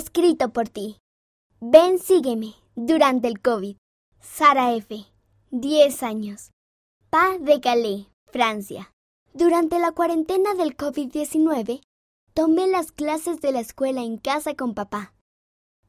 Escrito 0.00 0.50
por 0.50 0.70
ti. 0.70 0.96
Ven, 1.60 1.98
sígueme. 1.98 2.54
Durante 2.74 3.28
el 3.28 3.42
COVID. 3.42 3.76
Sara 4.18 4.72
F. 4.72 5.04
10 5.50 6.02
años. 6.02 6.52
Pa 7.10 7.36
de 7.38 7.60
Calais, 7.60 8.06
Francia. 8.32 8.94
Durante 9.34 9.78
la 9.78 9.92
cuarentena 9.92 10.54
del 10.54 10.74
COVID-19, 10.74 11.82
tomé 12.32 12.66
las 12.66 12.92
clases 12.92 13.42
de 13.42 13.52
la 13.52 13.60
escuela 13.60 14.00
en 14.00 14.16
casa 14.16 14.54
con 14.54 14.72
papá. 14.72 15.12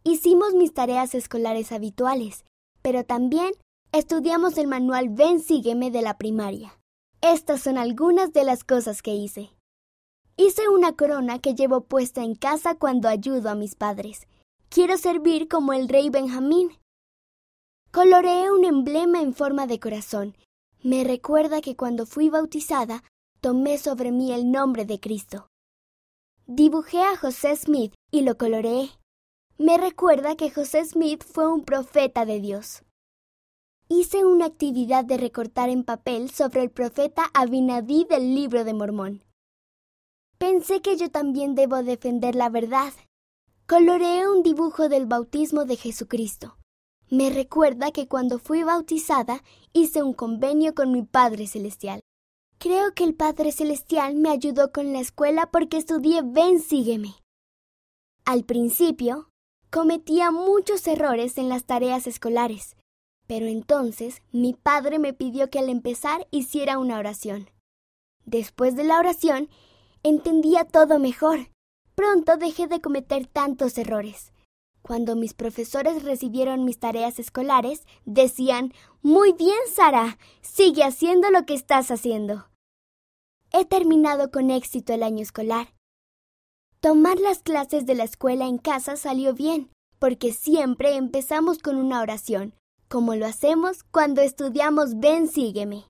Hicimos 0.03 0.55
mis 0.55 0.73
tareas 0.73 1.15
escolares 1.15 1.71
habituales, 1.71 2.43
pero 2.81 3.05
también 3.05 3.53
estudiamos 3.93 4.57
el 4.57 4.67
manual 4.67 5.07
Ven 5.07 5.39
Sígueme 5.39 5.89
de 5.89 6.01
la 6.01 6.17
primaria. 6.17 6.77
Estas 7.21 7.61
son 7.61 7.77
algunas 7.77 8.33
de 8.33 8.43
las 8.43 8.65
cosas 8.65 9.01
que 9.01 9.13
hice. 9.13 9.51
Hice 10.43 10.67
una 10.69 10.93
corona 10.93 11.37
que 11.37 11.53
llevo 11.53 11.81
puesta 11.81 12.23
en 12.23 12.33
casa 12.33 12.73
cuando 12.73 13.07
ayudo 13.07 13.51
a 13.51 13.53
mis 13.53 13.75
padres. 13.75 14.27
Quiero 14.69 14.97
servir 14.97 15.47
como 15.47 15.71
el 15.71 15.87
rey 15.87 16.09
Benjamín. 16.09 16.71
Coloreé 17.91 18.49
un 18.49 18.65
emblema 18.65 19.21
en 19.21 19.35
forma 19.35 19.67
de 19.67 19.79
corazón. 19.79 20.35
Me 20.81 21.03
recuerda 21.03 21.61
que 21.61 21.75
cuando 21.75 22.07
fui 22.07 22.29
bautizada, 22.29 23.03
tomé 23.39 23.77
sobre 23.77 24.11
mí 24.11 24.33
el 24.33 24.51
nombre 24.51 24.83
de 24.83 24.99
Cristo. 24.99 25.47
Dibujé 26.47 27.03
a 27.03 27.15
José 27.17 27.55
Smith 27.55 27.93
y 28.09 28.21
lo 28.21 28.35
coloreé. 28.35 28.89
Me 29.59 29.77
recuerda 29.77 30.35
que 30.35 30.49
José 30.49 30.83
Smith 30.85 31.23
fue 31.23 31.47
un 31.47 31.65
profeta 31.65 32.25
de 32.25 32.39
Dios. 32.39 32.81
Hice 33.89 34.25
una 34.25 34.45
actividad 34.45 35.05
de 35.05 35.17
recortar 35.17 35.69
en 35.69 35.83
papel 35.83 36.31
sobre 36.31 36.63
el 36.63 36.71
profeta 36.71 37.25
Abinadí 37.35 38.07
del 38.09 38.33
libro 38.33 38.63
de 38.63 38.73
Mormón. 38.73 39.21
Pensé 40.41 40.81
que 40.81 40.97
yo 40.97 41.11
también 41.11 41.53
debo 41.53 41.83
defender 41.83 42.33
la 42.33 42.49
verdad. 42.49 42.91
Coloreé 43.67 44.27
un 44.27 44.41
dibujo 44.41 44.89
del 44.89 45.05
bautismo 45.05 45.65
de 45.65 45.75
Jesucristo. 45.75 46.57
Me 47.11 47.29
recuerda 47.29 47.91
que 47.91 48.07
cuando 48.07 48.39
fui 48.39 48.63
bautizada 48.63 49.43
hice 49.71 50.01
un 50.01 50.13
convenio 50.13 50.73
con 50.73 50.91
mi 50.91 51.03
Padre 51.03 51.45
Celestial. 51.45 52.01
Creo 52.57 52.95
que 52.95 53.03
el 53.03 53.13
Padre 53.13 53.51
Celestial 53.51 54.15
me 54.15 54.31
ayudó 54.31 54.71
con 54.71 54.91
la 54.93 54.99
escuela 54.99 55.51
porque 55.51 55.77
estudié 55.77 56.23
Ven 56.23 56.59
Sígueme. 56.59 57.13
Al 58.25 58.43
principio, 58.43 59.29
cometía 59.69 60.31
muchos 60.31 60.87
errores 60.87 61.37
en 61.37 61.49
las 61.49 61.65
tareas 61.65 62.07
escolares, 62.07 62.75
pero 63.27 63.45
entonces 63.45 64.23
mi 64.31 64.55
padre 64.55 64.97
me 64.97 65.13
pidió 65.13 65.51
que 65.51 65.59
al 65.59 65.69
empezar 65.69 66.27
hiciera 66.31 66.79
una 66.79 66.97
oración. 66.97 67.51
Después 68.25 68.75
de 68.75 68.85
la 68.85 68.97
oración, 68.97 69.47
entendía 70.03 70.65
todo 70.65 70.99
mejor. 70.99 71.49
Pronto 71.95 72.37
dejé 72.37 72.67
de 72.67 72.81
cometer 72.81 73.27
tantos 73.27 73.77
errores. 73.77 74.31
Cuando 74.81 75.15
mis 75.15 75.33
profesores 75.33 76.03
recibieron 76.03 76.65
mis 76.65 76.79
tareas 76.79 77.19
escolares, 77.19 77.85
decían 78.05 78.73
Muy 79.01 79.33
bien, 79.33 79.59
Sara. 79.73 80.17
Sigue 80.41 80.83
haciendo 80.83 81.29
lo 81.29 81.45
que 81.45 81.53
estás 81.53 81.91
haciendo. 81.91 82.47
He 83.51 83.65
terminado 83.65 84.31
con 84.31 84.49
éxito 84.49 84.93
el 84.93 85.03
año 85.03 85.21
escolar. 85.21 85.73
Tomar 86.79 87.19
las 87.19 87.43
clases 87.43 87.85
de 87.85 87.95
la 87.95 88.05
escuela 88.05 88.47
en 88.47 88.57
casa 88.57 88.95
salió 88.95 89.33
bien, 89.33 89.69
porque 89.99 90.33
siempre 90.33 90.95
empezamos 90.95 91.59
con 91.59 91.75
una 91.75 92.01
oración, 92.01 92.55
como 92.87 93.13
lo 93.13 93.27
hacemos 93.27 93.83
cuando 93.83 94.21
estudiamos 94.21 94.99
Ven, 94.99 95.27
sígueme. 95.27 95.79